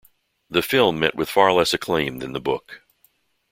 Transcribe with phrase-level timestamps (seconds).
[0.49, 2.81] The film met with far less acclaim than the book.